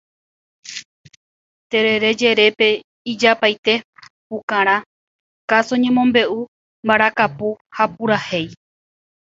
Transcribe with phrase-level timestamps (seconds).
[1.71, 2.67] Terere jerépe
[3.11, 3.73] ijapaite:
[4.27, 4.75] pukarã,
[5.49, 6.39] káso ñemombe'u,
[6.85, 8.47] mbarakapu ha purahéi.